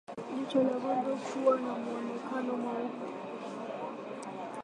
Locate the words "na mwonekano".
1.61-2.53